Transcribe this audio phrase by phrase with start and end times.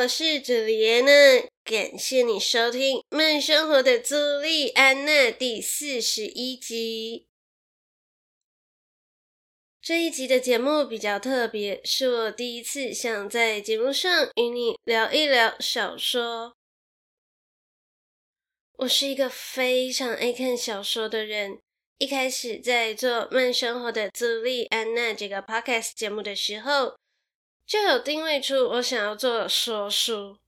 [0.00, 1.10] 我是朱莉安娜。
[1.64, 7.26] 感谢你收听《慢生活的朱莉安娜》第四十一集。
[9.82, 16.54] 这一集的节目比较特别，是我第一次想在节目上与你聊一聊小说。
[18.74, 21.58] 我是一个非常爱看小说的人。
[21.98, 26.96] 一开始在做《慢生活的朱莉安娜》这个 podcast 节目的时候，
[27.68, 30.38] 就有定位出我想要做说书。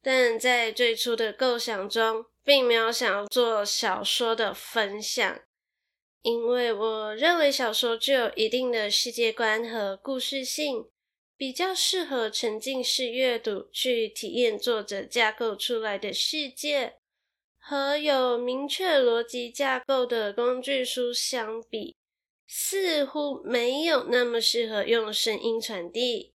[0.00, 5.40] 但在最初的构想中，并没有想要做小说的分享，
[6.22, 10.86] 因为我认为小说具有一定的世界观和故事性，
[11.36, 16.94] 比较适合沉浸式阅读，去体验作者架构出来的世界。
[17.58, 21.94] 和有明确逻辑架构的工具书相比，
[22.46, 26.32] 似乎没有那么适合用声音传递。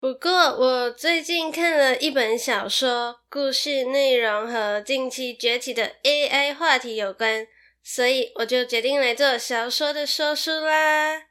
[0.00, 7.48] 不过，我最近看了一本小说，故事内容和近期崛起的 AI 话题有关，
[7.82, 11.24] 所以我就决定来做小说的说书啦。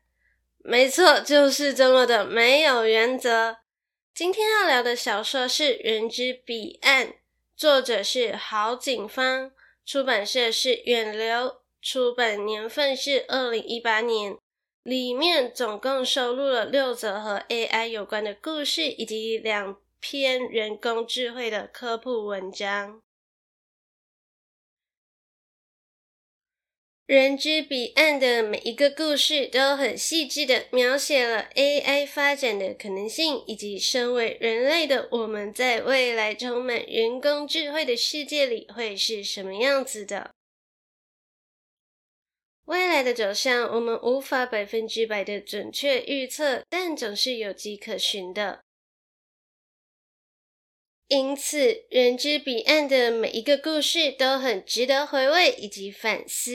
[0.58, 3.60] 没错，就是这么的没有原则。
[4.14, 7.08] 今天要聊的小说是《人之彼岸》，
[7.56, 9.54] 作者是郝景芳，
[9.86, 14.38] 出版社是远流，出版年份是二零一八年。
[14.88, 23.02] 里面总共收录了六则和 AI 有关的故事，以及两篇人工智慧的科普文章。
[27.06, 40.37] 人之彼岸的每一个故事都很细致的描写了 AI 发展的可能性，以及身为人类的我们在未来充满人工智慧的世界里会是什么样子的。
[42.68, 48.60] 未来的走向，我们无法百分之百的准确预测，但总是有迹可循的。
[51.08, 56.52] 因此，人之彼岸的每一个故事都很值得回味以及反思。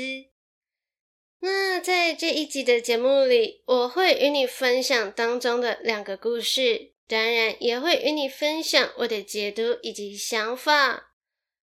[1.41, 11.12] 那在这一集的节目里，我会与你分享当中的两个故事，当然也会与你分享我的解读以及想法。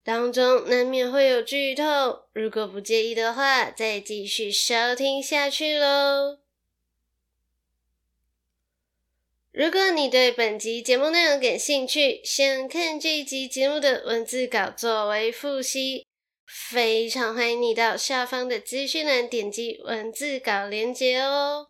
[0.03, 6.39] 当中难免会有剧透，如果不介意的话，再继续收听下去喽。
[9.53, 16.05] 如果你对本集节目内容感兴趣，想看这一集节目的文字稿作为复习，
[16.45, 21.69] 非常欢迎你到下方的资讯栏点击文字稿连接哦。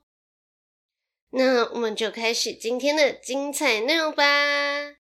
[1.30, 5.03] 那我们就开始今天的精彩内容吧。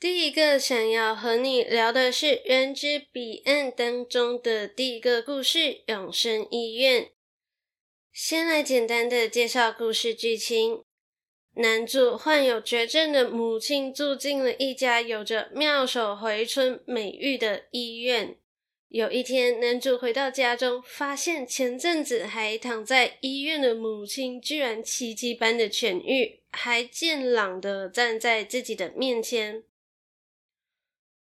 [0.00, 7.02] 第一个想要和你聊的是《人之彼岸》当中的第一个故事《永生医院》。
[8.10, 10.82] 先来简单的介绍故事剧情：
[11.56, 18.38] 男主患有绝症的母亲住进了一家有着妙手回春美誉的医院。
[18.88, 29.62] 有一天，男主回到家中，发现前阵子还躺在医院的母亲居然奇迹般的痊愈，还健朗的站在自己的面前。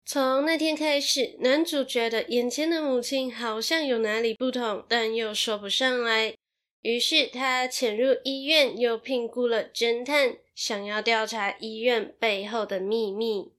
[0.04, 6.34] 从那天开始，男主觉得眼前的母亲好像有哪里不同，但又说不上来。
[6.82, 13.52] 于是他潜入医院，又聘雇了侦探，想要调查医院背后的秘密。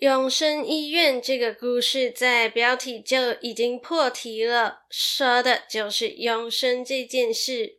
[0.00, 7.77] 永生医院这个故事在标题就已经破题了，说的就是永生这件事。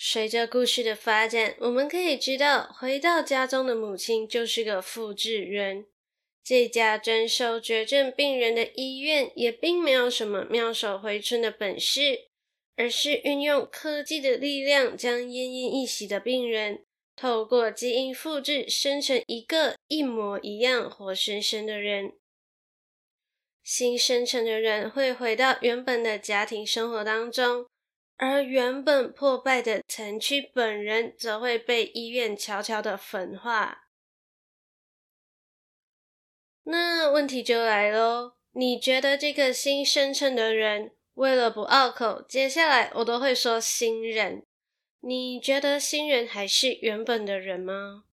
[0.00, 5.86] 随着故事的发展，我们可以知道，回到家中的母亲就是个复制人。
[6.44, 12.28] 这家专收绝症病人的医院也并没有什么妙手回春的本事，
[12.76, 16.84] 而是运用科技的力量，将奄奄一息的病人
[17.16, 22.12] 透过基因复制生成一个一模一样、活生生的人。
[23.64, 27.66] 新生成的人会回到原本的家庭生活当中。
[28.18, 33.86] 而原本破败的城区本人，则会被医院悄悄的焚化。
[36.64, 44.44] 那问题就来喽，你觉得这个新生成的人，为了不拗口，接下来我都会说新人，
[45.00, 48.04] 你觉得新人还是原本的人吗？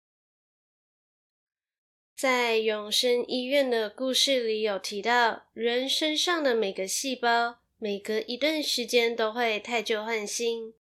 [2.15, 10.73] 在永生医院的故事里有提到，人身上的每个细胞，每隔一段时间都会汰旧换新。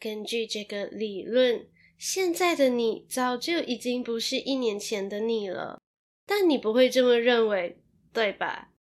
[0.00, 5.80] 根据这个理论，现在的你早就已经不是一年前的你了。
[6.26, 7.78] 但你不会这么认为，
[8.12, 8.72] 对吧？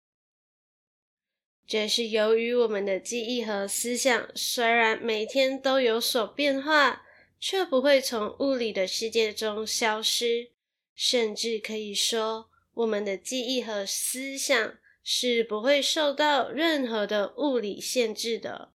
[1.67, 7.03] 这是由于我们的记忆和思想虽然每天都有所变化，
[7.39, 10.53] 却不会从物理的世界中消失。
[10.95, 18.73] 甚至可以说，我们的记忆和思想是不会受到任何的物理限制的。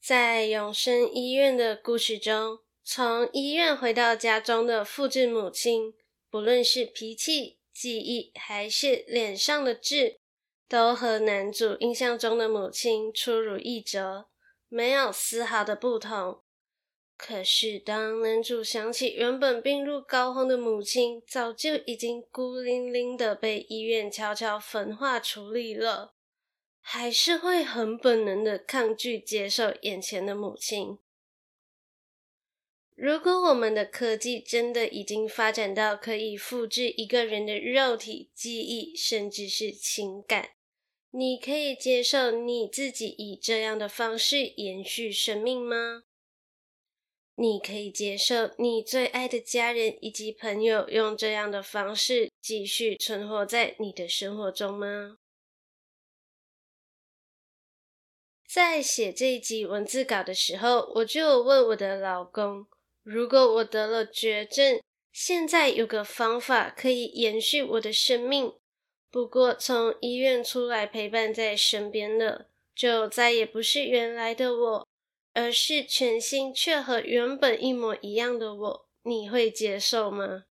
[0.00, 5.94] 在永生医院的故事中，从医院回到家中的复制母亲，
[6.28, 10.20] 不论是脾气，记忆还是脸上的痣，
[10.68, 14.28] 都和男主印象中的母亲出如一辙，
[14.68, 16.43] 没有丝毫的不同。
[17.26, 26.12] 可是，当男主想起原本病入膏肓的母亲，早就已经孤零零的被医院悄悄焚化处理了，
[26.82, 30.98] 还是会很本能的抗拒接受眼前的母亲。
[32.94, 40.50] 如果我们的科技真的已经发展到可以复制一个人的肉体、记忆，甚至是情感，
[41.10, 46.03] 你可以接受你自己以这样的方式延续生命吗？
[47.36, 55.18] 你可以接受你最爱的家人以及朋友用这样的方式继续存活在你的生活中吗？
[58.46, 62.68] 在写这一集文字稿的时候，我就问我的老公。
[63.02, 68.52] 如果我得了绝症，现在有个方法可以延续我的生命。
[69.10, 74.88] 不过从医院出来陪伴在身边的，就再也不是原来的我，
[75.34, 78.88] 而是全新却和原本一模一样的我。
[79.02, 80.44] 你会接受吗？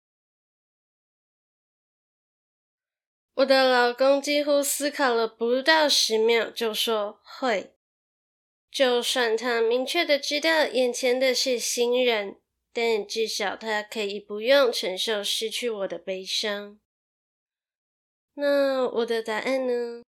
[3.35, 7.73] 我的老公几乎思考了不到十秒，就说会。
[8.69, 12.41] 就算他明确的知道眼前的是新人。
[12.73, 16.79] 但至少他可以不用承受失去我的悲伤。
[18.35, 20.03] 那我的答案呢？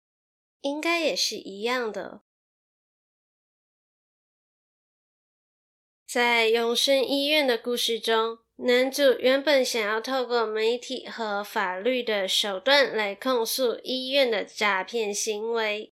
[0.60, 2.20] 应该也是一样的。
[6.12, 15.92] 在永生医院的故事中，男主原本想要透过媒体和法律的手段来控诉医院的诈骗行为，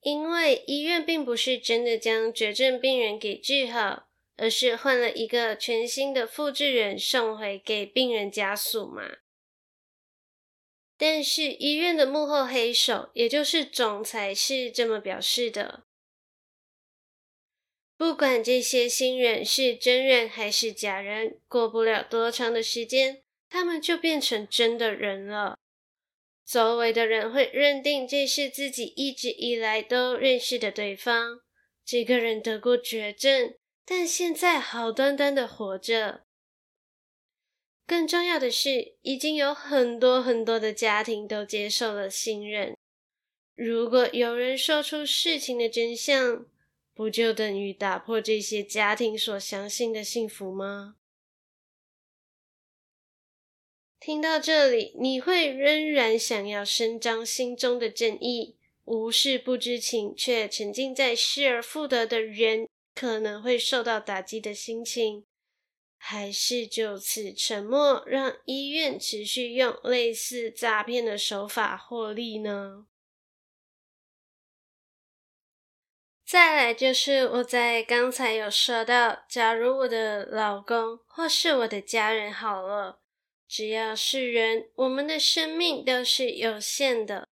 [0.00, 4.08] 因为医院并不是真的将绝症病人给治好。
[4.36, 9.18] 而是换了一个全新的复制人送回给病人家属嘛。
[10.96, 15.84] 但是医院的幕后黑手，也就是总裁，是这么表示的：
[18.00, 23.20] 不管这些新人是真人还是假人，过不了多长的时间，
[23.50, 25.58] 他们就变成真的人了。
[26.46, 31.40] 周围的人会认定这是自己一直以来都认识的对方。
[31.84, 33.52] 这个人得过绝症。
[33.84, 36.22] 但现在好端端的活着。
[37.86, 42.74] 更重要的是，已经有很多很多的家庭都接受了新人。
[43.54, 46.46] 如果有人说出事情的真相，
[47.00, 50.96] 不就等于打破这些家庭所相信的幸福吗？
[53.98, 65.24] 听到这里，你会仍然想要伸张心中的正义，无视不知情却沉浸在失而复得的人可能会受到打击的心情，
[65.96, 72.88] 还是就此沉默，让医院持续用类似诈骗的手法获利呢？
[76.30, 83.00] 再来就是我在刚才有说到，假如我的老公或是我的家人好了，
[83.48, 87.26] 只要是人，我们的生命都是有限的，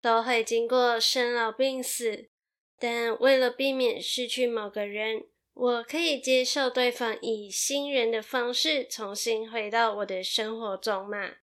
[0.00, 2.30] 都会经过生老病死。
[2.78, 11.38] 但为了避免失去某个人，我可以接受对方以新人的方式重新回到我的生活中嘛。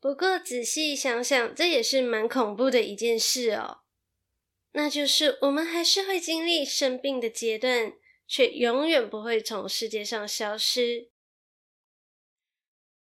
[0.00, 3.80] 不过仔细想想，这也是蛮恐怖的一件事哦。
[4.78, 7.94] 那就是我们还是会经历生病的阶段，
[8.28, 11.10] 却永远不会从世界上消失。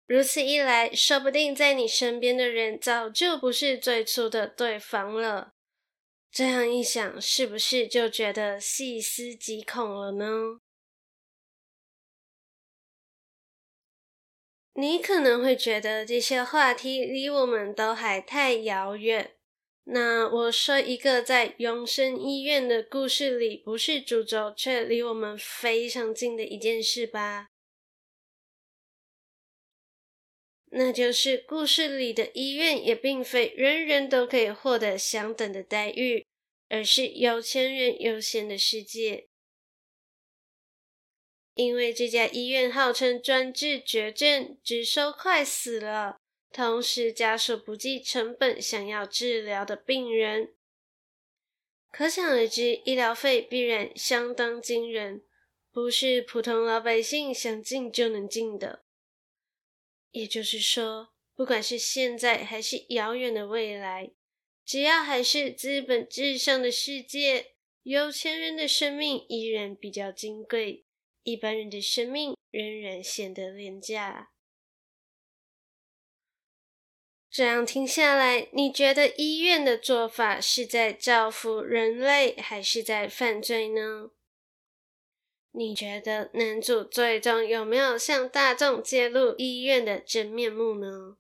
[0.07, 5.55] 如此一来，说不定在你身边的人早就不是最初的对方了。
[6.31, 10.61] 这样一想，是不是就觉得细思极恐了呢？
[14.75, 19.39] 你可能会觉得这些话题离我们都还太遥远，
[19.85, 27.49] 那我说一个在永生医院的故事里不是主轴，却离我们非常近的一件事吧。
[30.75, 36.25] 那就是故事里的医院也并非人人都可以获得相等的待遇，
[36.71, 39.29] 而是有钱人优先的世界。
[41.55, 46.22] 因为这家医院号称专治绝症，只收快死了。
[46.53, 50.55] 同时，家属不计成本想要治疗的病人，
[51.91, 55.25] 可想而知，医疗费必然相当惊人，
[55.73, 58.85] 不是普通老百姓想进就能进的。
[60.11, 64.13] 也就是说，不管是现在还是遥远的未来，
[64.67, 70.85] 只要还是资本至上的世界，有钱人的生命依然比较金贵，
[71.23, 74.29] 一般人的生命仍然显得廉价。
[77.33, 84.11] 这样听下来，你觉得医院的做法是在造福人类，还是在犯罪呢？
[85.53, 91.17] 你觉得男主最终有没有向大众揭露医院的真面目呢？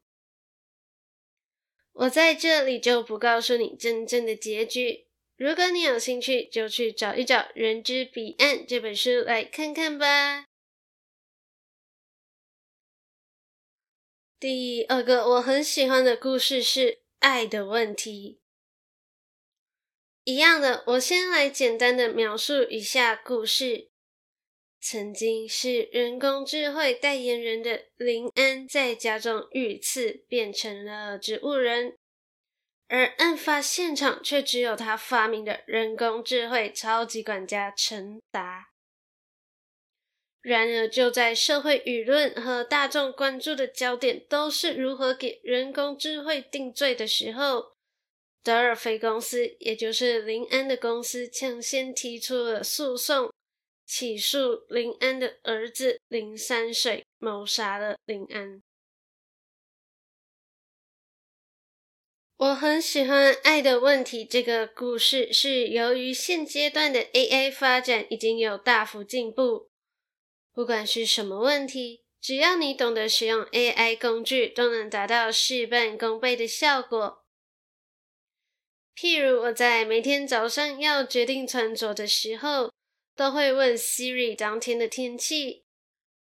[1.94, 5.06] 我在这里就不告诉你真正的结局。
[5.38, 10.44] 如果你有兴趣，就去找一找《人之彼岸》这本书来看看吧。
[14.42, 16.80] 第二个我很喜欢的故事是
[17.20, 18.40] 《爱的问题》。
[20.24, 23.92] 一样的，我先来简单的描述一下故事。
[24.80, 31.96] 曾经是人工智慧代言人的林安，在家中遇刺，变成了植物人，
[32.88, 38.71] 而案发现场却只有他发明的人工智慧超级管家陈达。
[40.42, 47.72] 然而，就在社会舆论和大众关注的焦点都是如何给人工智慧定罪的时候，
[48.42, 53.32] 德尔菲公司，也就是林安的公司，抢先提出了诉讼，
[53.86, 58.60] 起诉林安的儿子林山水谋杀了林安。
[62.38, 69.70] 我很喜欢《爱的问题》这个故事，是由于现阶段的 AI 发展已经有大幅进步。
[70.54, 77.24] 不管是什么问题，只要你懂得使用 AI 工具，都能达到事半功倍的效果。
[78.94, 82.70] 譬如我在每天早上要决定穿着的时候，
[83.16, 85.64] 都会问 Siri 当天的天气，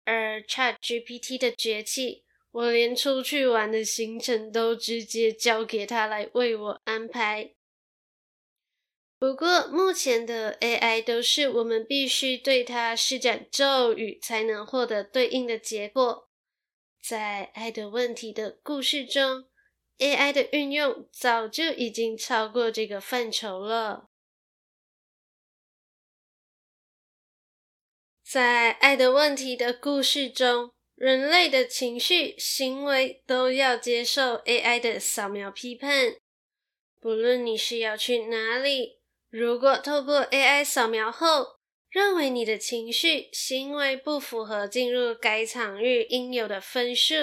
[0.06, 7.54] 而 ChatGPT 的崛起，我连出去玩的行程都直接交给它来为我安排。
[9.24, 16.30] 不过，目前的 AI 都是我们必须对它施展咒语才能获得对应的结果。
[17.02, 19.46] 在《爱的问题》的故事中
[20.00, 24.10] ，AI 的运用早就已经超过这个范畴了。
[28.30, 36.18] 在《爱的问题》的故事中，人类的情绪、行为都要接受 AI 的扫描批判，
[37.00, 39.02] 不论你是要去哪里。
[39.34, 41.58] 如果透过 AI 扫描后，
[41.90, 47.16] 认为你的情绪、行为不符合进入该场域应有的分数，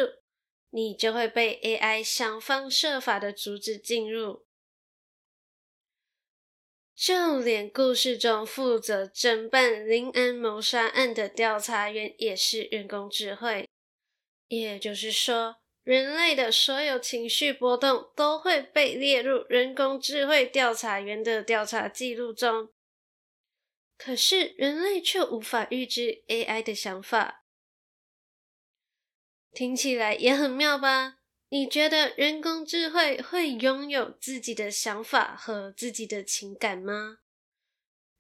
[0.71, 4.45] 你就会被 AI 想方设法的阻止进入。
[6.97, 13.69] 就连故事中负责侦办林安谋杀案的调查员也是人工智慧，
[14.49, 15.60] 也就是说，
[15.91, 22.71] 人类的所有情绪波动都会被列入人工智慧调查员的调查记录中，
[23.99, 27.45] 可是人类却无法预知 AI 的想法。
[29.51, 31.17] 听起来也很妙吧？
[31.49, 37.19] 你觉得人工智慧会拥有自己的想法和自己的情感吗？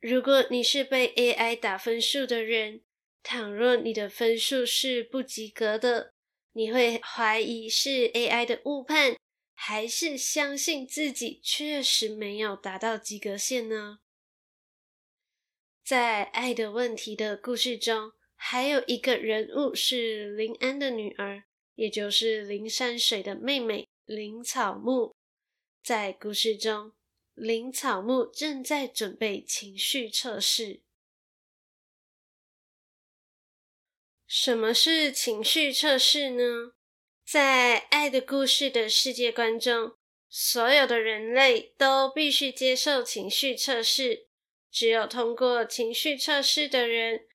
[0.00, 2.82] 如果你是被 AI 打分数的人，
[3.22, 6.14] 倘若你的分数是不及格的，
[6.52, 9.16] 你会怀疑是 AI 的误判，
[9.54, 14.00] 还是相信自己确实没有达到及格线呢？
[15.85, 25.14] 在《爱的问题》的故事中，还有一个人物是林安的女儿，也就是林山水的妹妹林草木。
[25.83, 26.92] 在故事中，
[27.35, 30.83] 林草木正在准备情绪测试。
[34.32, 36.70] 什么是情绪测试呢？
[37.26, 39.96] 在爱的故事的世界观中，
[40.28, 44.28] 所有的人类都必须接受情绪测试。
[44.70, 47.26] 只有通过情绪测试的人，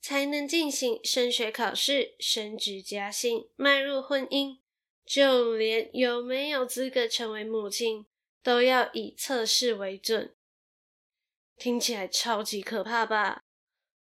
[0.00, 4.58] 才能进行升学考试、升职加薪、迈入婚姻。
[5.04, 8.06] 就连有没有资格成为母亲，
[8.44, 10.36] 都要以测试为准。
[11.56, 13.43] 听起来超级可怕吧？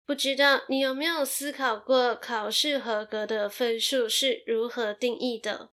[0.06, 5.72] 不知道你有没有思考过，考试合格的分数是如何定义的？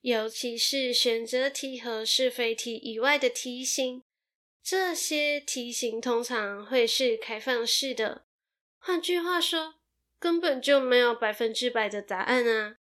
[0.00, 4.02] 尤其是选择题和是非题以外的题型，
[4.62, 8.26] 这些题型通常会是开放式的。
[8.78, 9.76] 换句话说，
[10.18, 12.76] 根本就没有百分之百的答案啊！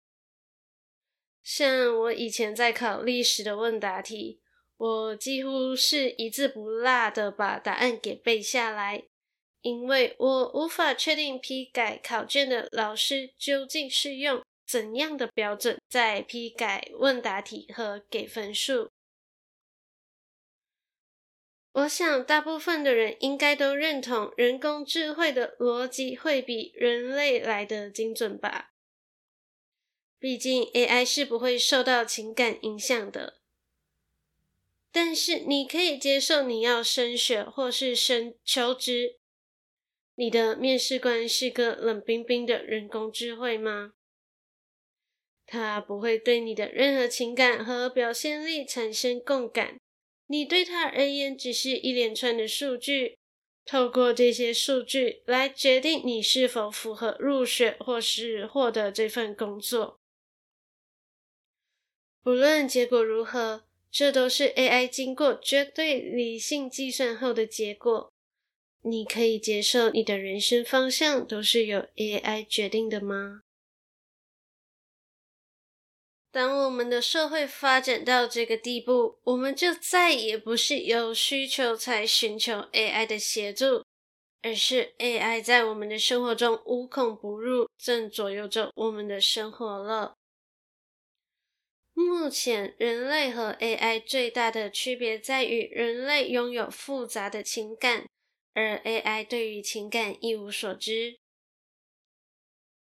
[1.43, 4.41] 像我以前在考历史的问答题，
[4.77, 9.03] 我几乎是一字不落的把答案给背下来，
[9.61, 18.89] 因为我无法确定批改考卷的老师究竟是用怎样的标准在批改问答题和给分数？
[21.73, 28.73] 我想大部分的人应该都认同，人工智慧的逻辑会比人类来得精准吧？
[30.19, 33.39] 毕竟 AI 是不会受到情感影响的。
[34.91, 39.20] 但是你可以接受你要升学或是升求职，
[40.21, 43.93] 你的面试官是个冷冰冰的人工智慧吗？
[45.47, 49.79] 他不会对你的任何情感和表现力产生共感，
[50.27, 53.17] 你对他而言只是一连串的数据，
[53.65, 59.97] 透过这些数据来决定你是否符合入学或是获得这份工作。
[62.21, 68.10] 不论结果如何，这都是 AI 经过绝对理性计算后的结果。
[68.83, 73.41] 你可以接受你的人生方向都是由 AI 决定的吗？
[76.31, 83.83] 当我们的社会发展到这个地步，我们就再也不是有需求才寻求 AI 的协助，
[84.41, 90.15] 而是 AI 在我们的生活中无孔不入，正左右着我们的生活了。
[91.93, 98.07] 目前，人类和 AI 最大的区别在于，人类拥有复杂的情感，
[98.53, 101.19] 而 AI 对于情感一无所知。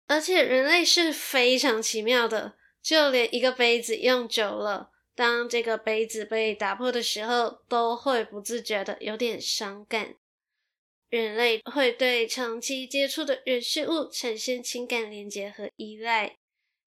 [0.07, 2.57] 而且，人类是非常奇妙的。
[2.81, 10.15] 就连一个杯子用久了，当这个杯子被打破的时候，都会不自觉的有点伤感。
[11.09, 16.37] 人类会对长期接触的人事物产生情感连结和依赖，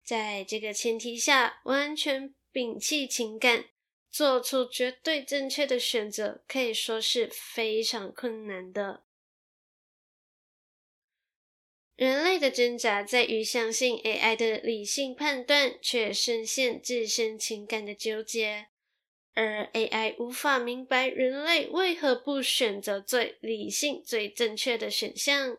[0.03, 3.67] 在这个前提下，完全摒弃情感，
[4.15, 9.03] 做出绝对正确的选择，可以说是非常困难的。
[11.97, 18.69] 人类的挣扎在于相信 AI 的理性判断，却深陷自身情感的纠结，
[19.33, 25.59] 而 AI 无法明白人类为何不选择最理性、最正确的选项。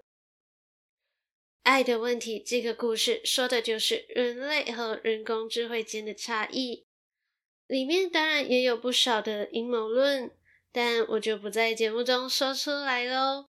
[1.64, 6.85] 爱的问题这个故事说的就是人类和人工智慧间的差异，
[7.68, 10.32] 里面当然也有不少的阴谋论，
[10.72, 13.46] 但我就不在节目中说出来喽。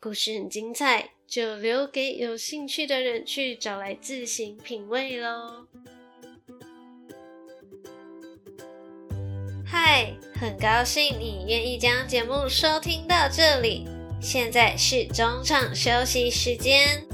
[0.00, 1.10] 故事很精彩。
[1.26, 5.66] 就留给有兴趣的人去找来自行品味喽。
[9.66, 13.88] 嗨，很高兴你愿意将节目收听到这里。
[14.20, 17.04] 现在是中场休息时间，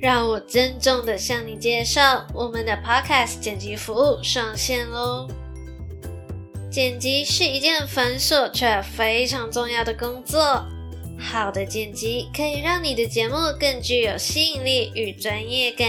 [0.00, 5.28] 让我郑重的向你介绍我们的 Podcast 剪辑服务上线喽。
[6.70, 10.64] 剪辑是一件繁琐却非常重要的工作。
[11.18, 15.88] 好的剪辑可以让你的节目更具有吸引力与专业感。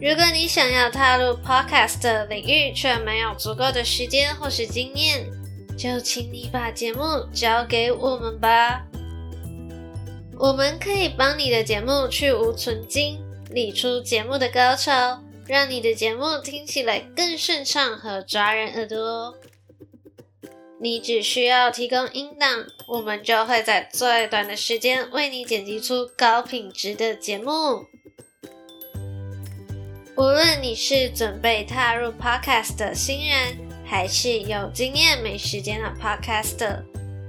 [0.00, 5.26] 如果你想要踏入 Podcast 领域，却没有足够的时间或是经验，
[5.76, 8.87] 就请你把节目交给我们吧。
[10.40, 13.18] 我们可以帮你的节目去芜存金，
[13.50, 19.34] 理出节目的高潮，让你的节目听起来更顺畅和抓人耳朵。
[20.80, 27.86] 你只需要提供音档，我们就会在最短的时间为你剪辑出高品质的节目。
[30.16, 36.84] 无论你是准备踏入 Podcast 的新人，还是有经验没时间的 Podcaster，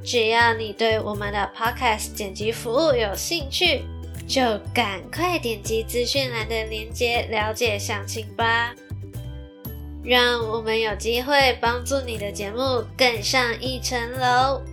[0.09, 3.83] 只要你对我们的 Podcast 剪辑服务有兴趣，
[4.27, 4.41] 就
[4.73, 8.73] 赶快点击资讯栏的链接了解详情吧。
[10.03, 14.63] 让我们有机会帮助你的节目更上一层楼。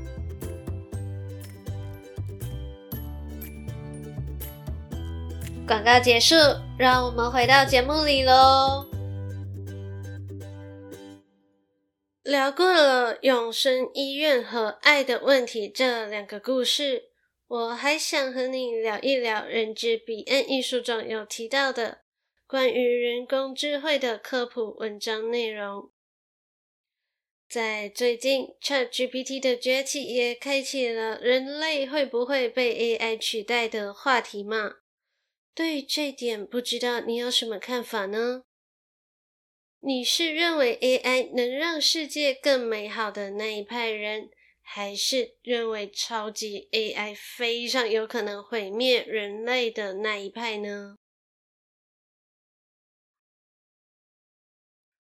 [5.69, 6.35] 广告结束，
[6.79, 8.87] 让我们回到节目里喽。
[12.27, 17.11] 聊过了永生医院和爱的问题这两个故事，
[17.47, 22.01] 我还想和你聊一聊《人之彼岸》一书中有提到的。
[22.45, 25.93] 关于人工智慧的科普文章内容，
[27.49, 34.79] 在最近，ChatGPT 的崛起也开启了人类会不会被 AI 取代的话题嘛？
[35.55, 38.43] 对于这点，不知道你有什么看法呢？
[39.87, 50.97] 你是认为 AI 能让世界更美好的那一派人，还是认为超级 AI 非常有可能毁灭人类的那一派呢？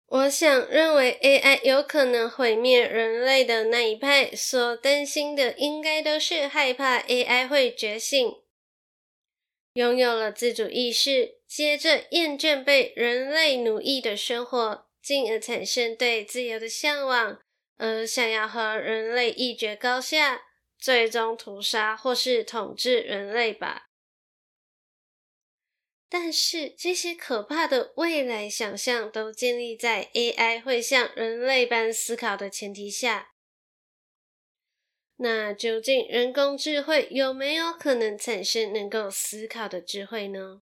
[0.05, 8.33] 我想认为 AI 有可能毁灭人类的那一派，所担心的应该都是害怕 AI 会觉醒。
[9.73, 17.41] 拥有了自主意识，接着厌倦被人类奴役的生活，进而产生对自由的向往，
[17.77, 20.43] 而想要和人类一决高下，
[20.77, 23.87] 最终屠杀或是统治人类吧。
[26.07, 33.31] 但是这些可怕的未来想象都建立在 AI 会像人类般思考的前提下。
[35.15, 40.61] 那究竟人工智慧有没有可能产生能够思考的智慧呢？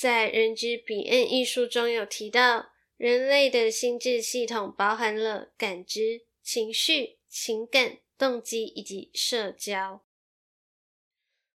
[0.00, 10.02] 在《人之彼岸》一书中有提到，人类的心智系统包含了感知、情绪、情感、动机以及社交。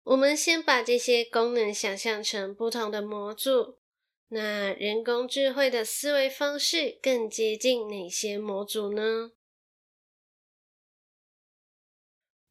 [0.03, 3.79] 我们先把这些功能想象成不同的模组，
[4.31, 9.31] 那人工智慧的思维方式更接近哪些模组呢？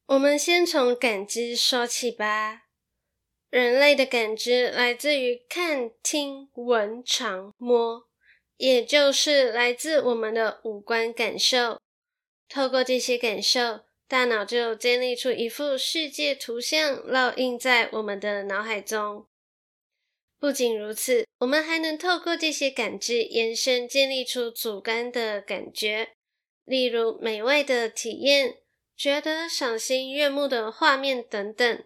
[0.05, 2.70] 我们先从感知说起吧。
[3.51, 8.07] 人类的感知来自于看、听、闻、尝、摸，
[8.55, 11.81] 也就是来自我们的五官感受。
[12.47, 19.27] 透过这些感受，大脑就建立出一幅世界图像，烙印在我们的脑海中。
[20.39, 26.13] 不仅如此，我们还能透过这些感知延伸，建立出主观的感觉，
[26.63, 28.59] 例如美味的体验。
[28.95, 31.83] 觉得赏心悦目的画面等等，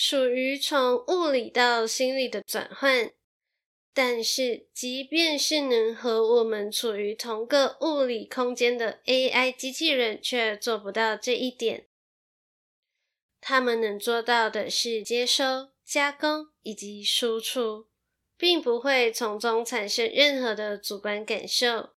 [0.00, 3.10] 属于从物理到心理的转换。
[3.92, 11.88] 但是，即便是能和我们处于同个物理空间的 AI 机器人，却做不到这一点。
[13.40, 17.88] 他们能做到的是接收、加工以及输出，
[18.36, 21.90] 并不会从中产生任何的主观感受。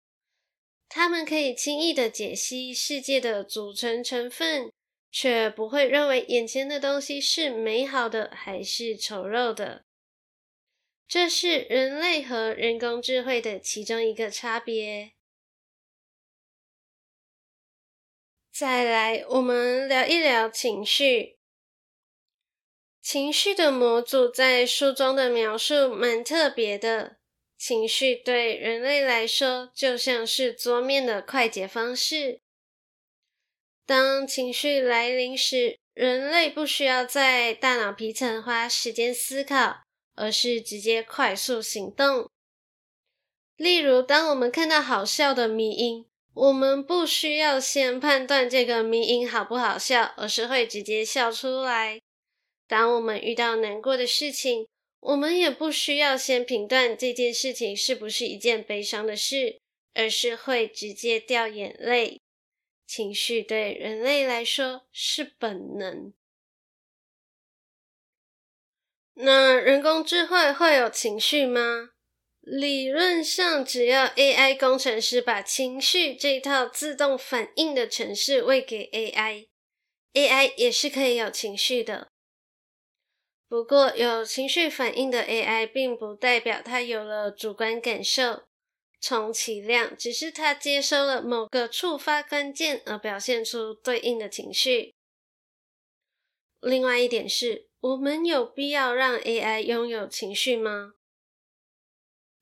[0.89, 4.71] 他们可以轻易的解析世界的组成成分，
[5.11, 9.85] 却不会认为眼前的东西是美好的还是丑陋的。
[11.07, 15.13] 这是人类和人工智慧的其中一个差别。
[18.53, 21.39] 再来，我们聊一聊情绪。
[23.01, 27.17] 情绪的模组在书中的描述蛮特别的。
[27.57, 32.43] 情绪对人类来说就像是桌面的快捷方式。
[33.89, 39.81] 当情绪来临时，人类不需要在大脑皮层花时间思考，
[40.15, 42.29] 而是直接快速行动。
[43.57, 51.99] 例如，当我们看到好笑的迷因，我们不需要先判断这个迷因好不好笑，而是会直接笑出来。
[52.67, 54.69] 当我们遇到难过的事情，
[55.01, 59.59] 我们也不需要先评断这件事情是不是一件悲伤的事，
[59.95, 62.21] 而是会直接掉眼泪。
[62.89, 66.15] 情绪对人类来说是本能。
[69.13, 71.91] 那人工智慧会有情绪吗？
[72.41, 82.09] 理论上，只要 AI 工程师把情绪这套自动反应的程式喂给 AI，AI 也是可以有情绪的。
[83.47, 88.45] 不过，有情绪反应的 AI 并不代表它有了主观感受，
[89.01, 94.95] 充其量只是他接收了某个触发关键而表现出对应的情绪。
[96.61, 100.95] 另外一点是，我们有必要让 AI 拥有情绪吗？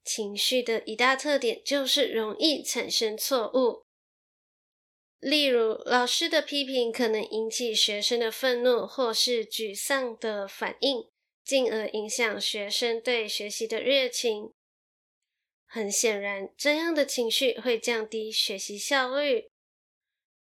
[0.03, 3.85] 情绪的一大特点就是容易产生错误。
[5.19, 11.09] 例如，老师的批评可能引起学生的愤怒或是沮丧的反应，
[11.45, 14.53] 进而影响学生对学习的热情。
[15.77, 19.51] 很显然，这样的情绪会降低学习效率。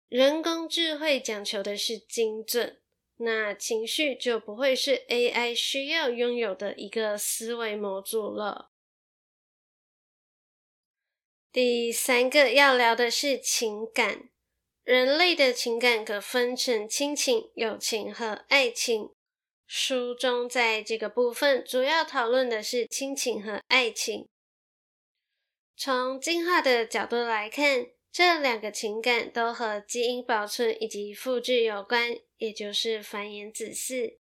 [0.08, 2.80] 人工智慧讲求的是精准，
[3.18, 8.70] 那情绪就不会是 AI 需要拥有的一个思维模组了。
[11.52, 14.30] 第三个要聊的是情感。
[14.84, 19.10] 人类的情感可分成亲情、友情和爱情。
[19.66, 24.26] 书中在这个部分主要讨论的是亲情和爱情。
[25.76, 34.16] 从进化的角度来看，这两个情感都和基因保存以及复制有关，也就是繁衍子嗣。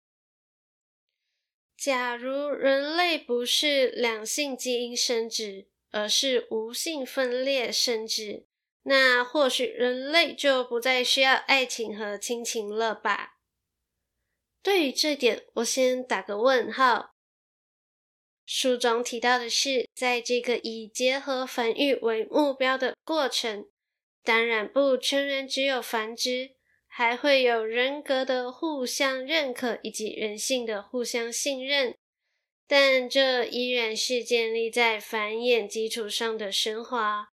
[1.77, 8.47] 假如人类不是两性基因生殖，而是无性分裂生殖，
[8.85, 13.35] 那或许人类就不再需要爱情和亲情了吧？
[14.63, 17.12] 对于这点，我先打个问号。
[18.55, 23.67] 书中提到的是，在这个以结合繁育为目标的过程，
[24.23, 26.51] 当然不全然只有繁殖，
[26.87, 31.97] 还会有人格的互相认可以及人性的互相信任，
[32.69, 37.31] 但这依然是建立在繁衍基础上的升华。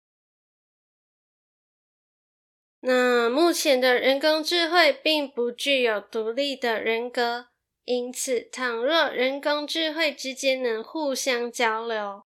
[2.79, 7.49] 那目前的人工智慧并不具有独立的人格，
[7.89, 12.23] 因此，倘若人工智慧之间能互相交流，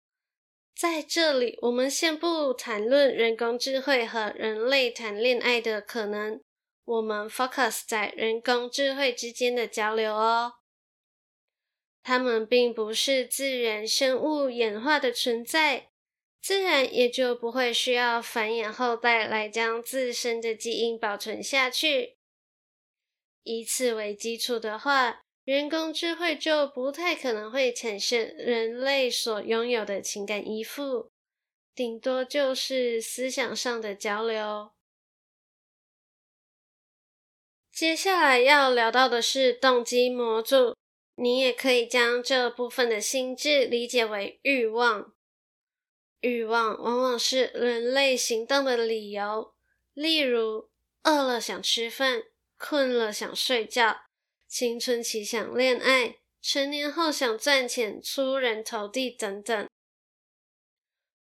[0.76, 6.42] 在这里我们先不谈论人工智慧和人类谈恋爱的可能，
[6.84, 10.54] 我们 focus 在人工智慧之间的交流哦。
[12.02, 15.90] 它们并不是自然生物演化的存在。
[16.42, 22.18] 自然也就不会需要繁衍后代来将自身的基因保存下去。
[23.44, 31.12] 以此为基础的话，人工智慧就不太可能会产生人类所拥有的情感依附，
[31.74, 34.72] 顶多就是思想上的交流。
[37.72, 40.76] 接下来要聊到的是动机模组，
[41.16, 45.14] 你也可以将这部分的心智理解为欲望。
[46.20, 49.56] 欲望往往是人类行动的理由，
[49.94, 50.70] 例如
[51.02, 52.26] 饿了想吃饭，
[52.60, 54.02] 困了想睡觉，
[54.52, 59.70] 青春期想恋爱，成年后想赚钱、出人头地等等。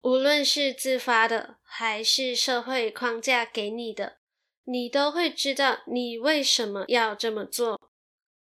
[0.04, 4.20] 无论是自发的，还是社会框架给你的，
[4.64, 7.92] 你都会知道你为什么要这么做。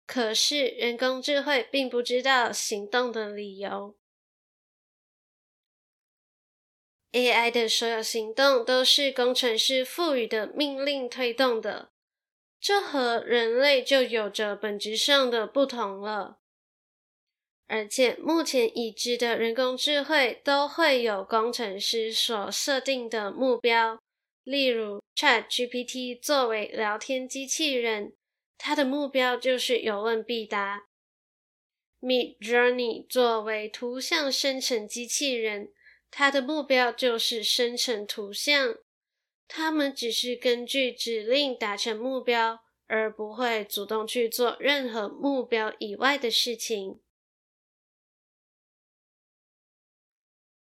[0.09, 3.97] 可是人工智慧并不知道行动的理由。
[7.13, 11.93] AI 的所有行动都是工程师赋予的命令推动的，
[12.65, 16.39] 这和人类就有着本质上的不同了。
[17.67, 24.01] 而且目前已知的人工智慧都会有工程师所设定的目标，
[24.45, 28.15] 例如 ChatGPT 作为聊天机器人，
[28.57, 30.87] 它的目标就是有问必答
[32.01, 35.71] ；Midjourney 作为图像生成机器人。
[36.11, 38.77] 它的目标就是生成图像，
[39.47, 47.01] 他们只是根据指令达成目标，而不会主动去做任何目标以外的事情。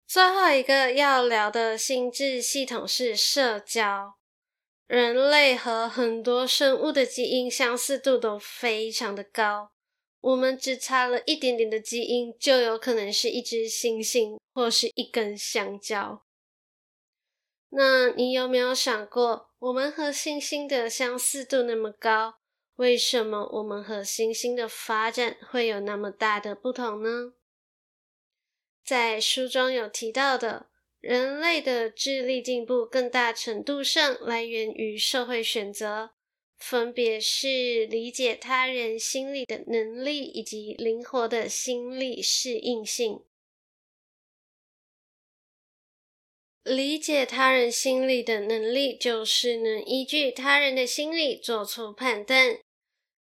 [0.06, 4.16] 最后一个要聊的心智系统是社交。
[4.86, 9.72] 人类和很多生物的基因相似度都非常的高。
[10.20, 16.24] 我们只差了一点点的基因，就有可能是一只猩猩或是一根香蕉。
[17.76, 22.36] 那你有没有想过，我们和猩猩的相似度那么高，
[22.76, 27.32] 为什么我们和猩猩的发展会有那么大的不同呢？
[28.84, 30.66] 在书中有提到的，
[31.00, 36.10] 人类的智力进步更大程度上来源于社会选择。
[36.56, 43.24] 分别是理解他人心理的能力以及灵活的心理适应性。
[46.64, 52.58] 理解他人心理的能力，就是能依据他人的心理做出判断。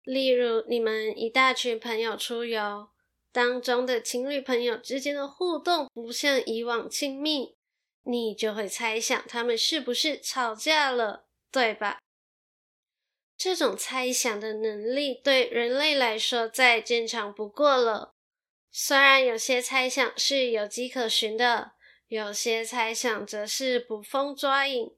[0.04, 2.88] 例如，你们一大群朋友出游，
[3.32, 7.56] 当中的情侣朋友之间的互动不像以往亲密，
[8.04, 11.98] 你就会猜想他们是不是吵架了，对吧？
[13.36, 18.12] 这种猜想的能力对人类来说再正常不过了。
[18.70, 21.71] 虽然有些猜想是有迹可循的，
[22.12, 24.94] 有些猜想则是捕风抓影，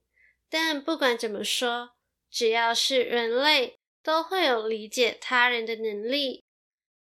[0.51, 1.91] 但不管怎么说，
[2.29, 6.43] 只要是人类，都会有理解他人的能力。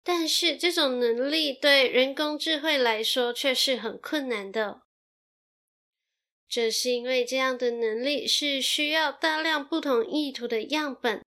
[0.04, 4.82] 但是这种能力对人工智慧来说却是很困难的。
[6.48, 11.20] 这是因为这样的能力是需要大量不同意图的样本。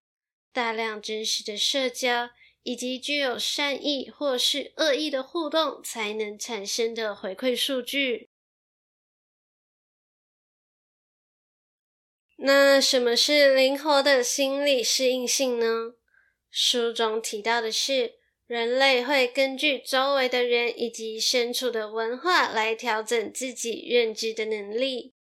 [0.54, 2.30] 大量真实的社交，
[2.64, 8.29] 以及具有善意或是恶意的互动，才能产生的回馈数据。
[12.42, 15.96] 那什么是灵活的心理适应性呢？
[16.50, 18.14] 书中提到的是，
[18.48, 25.14] 人类会根据周围的人以及身处的文化来调整自己认知的能力。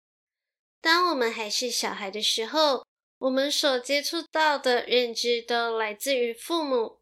[0.83, 2.85] 当我们还是小孩的时候，
[3.19, 6.99] 我们所接触到的认知都来自于父母。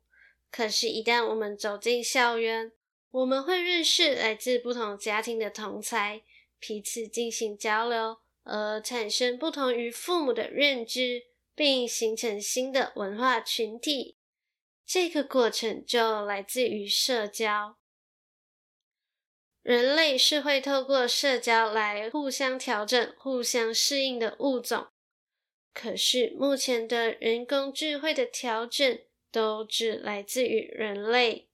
[0.48, 2.70] 可是，一旦我们走进校园，
[3.10, 6.22] 我们会认识来自不同家庭的同侪，
[6.60, 14.16] 彼此进行交流，而产生不同于父母的认知，并形成新的文化群体。
[14.86, 17.76] 这个过程就来自于社交。
[19.62, 24.88] 人类是会透过社交来互相调整、互相适应的物种。
[25.72, 29.00] 可是，目前的人工智慧的调整，
[29.32, 31.48] 都只来自于人类，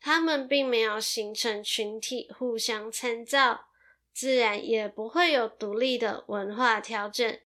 [0.00, 3.65] 他们并没有形成群体互相参照，
[4.16, 7.38] 自然也不会有独立的文化调整。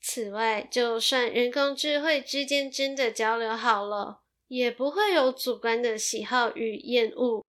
[0.00, 7.44] 此外，就算人工智慧之间真的交流好了，也不会有主观的喜好与厌恶，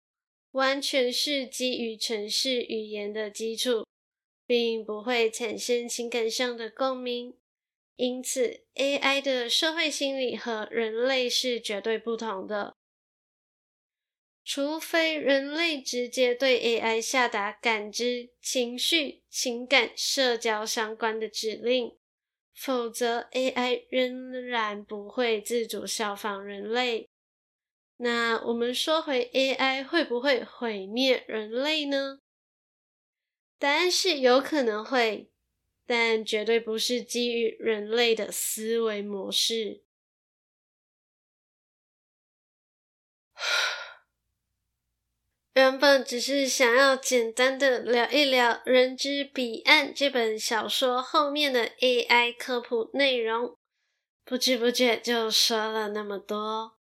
[0.52, 3.86] 完全是基于程式语言的基础，
[4.46, 7.38] 并不会产生情感上的共鸣。
[7.98, 12.74] 因此，AI 的社会心理和人类是绝对不同的。
[14.46, 21.98] 除非人类直接对 AI 下达感知、情绪、情感、社交相关的指令，
[22.54, 27.10] 否则 AI 仍然不会自主效仿人类。
[27.98, 32.20] 那我们说回 AI 会不会毁灭人类呢？
[33.58, 35.30] 答案是有可能会。
[35.86, 39.84] 但绝对不是基于人类的思维模式。
[45.54, 53.56] 原本只是想要简单的聊一聊《人之彼岸》这本小说后面的 AI 科普内容，
[54.26, 56.76] 不知不觉就说了那么多。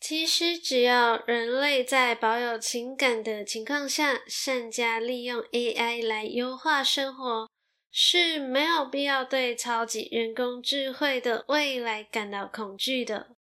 [0.00, 7.48] 其实，只要人类在保有情感的情况下，善加利用 AI 来优化生活，
[7.92, 13.36] 是没有必要对超级人工智慧的未来感到恐惧的。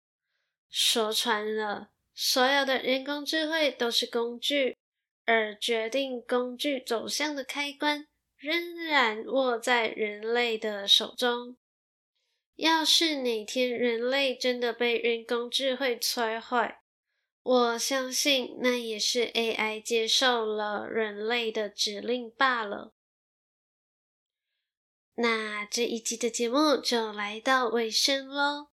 [0.70, 4.76] 说穿了，所有的人工智慧都是工具，
[5.24, 11.56] 而决定工具走向的开关，仍然握在人类的手中。
[12.58, 16.76] 要是哪天人类真的被人工智慧摧毁，
[17.42, 22.94] 我相信那也是 AI 接受了人类的指令罢了。
[25.16, 28.69] 那这一集的节目就来到尾声喽。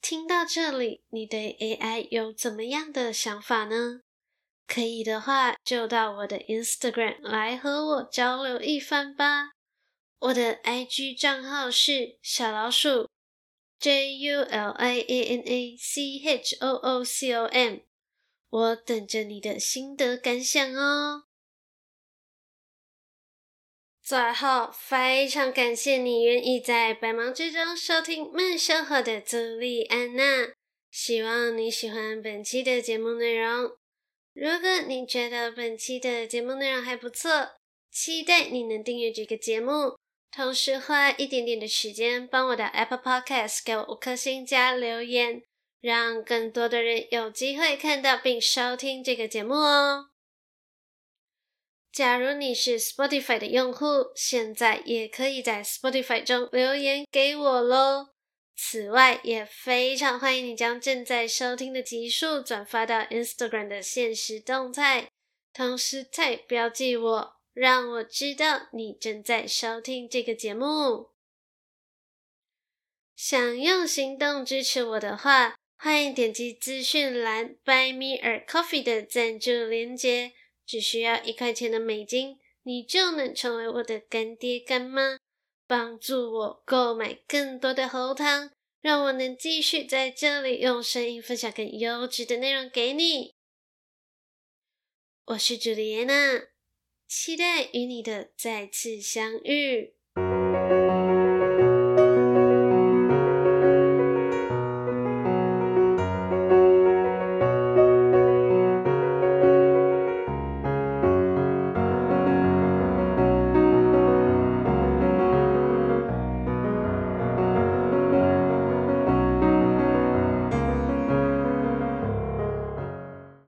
[0.00, 4.00] 听到这里，你对 AI 有怎么样的想法呢？
[4.66, 9.50] 可以的话，就到我的 Instagram 来和我交流一番吧。
[10.18, 13.08] 我的 IG 账号是小老鼠。
[13.78, 17.78] J U L I A N A C H O O C O M，
[18.50, 21.24] 我等着你的心得感想哦。
[24.10, 30.48] 最后，非常感谢你愿意在百忙之中收听慢生活的朱莉安娜。
[30.90, 33.70] 希望你喜欢本期的节目内容。
[34.34, 37.52] 如果你觉得本期的节目内容还不错，
[37.92, 39.96] 期待你能订阅这个节目。
[40.32, 45.40] 同时花一点点的时间，帮我的 Apple Podcast 给我五颗星加留言，
[45.80, 50.09] 让更多的人有机会看到并收听这个节目哦。
[51.92, 58.10] 假如你是 Spotify 的用户，现在也可以在 Spotify 中留言给我喽。
[58.54, 65.08] 此外，也非常欢迎你将正在收听的集数转发到 Instagram 的限时动态，
[65.52, 67.40] 同时 tag 标记我。
[67.52, 71.08] 让我知道你正在收听这个节目。
[73.16, 80.32] 想用行动支持我的话，欢迎点击资讯栏 Buy Me a Coffee 的赞助链接，
[80.70, 85.18] 只需要一块钱的美金，你就能成为我的干爹干妈，
[85.66, 93.34] 帮助我购买更多的喉糖，让我能继续在这里用声音分享更优质的内容给你。
[95.24, 96.44] 我是朱丽叶娜。
[97.08, 99.96] 期待与你的再次相遇。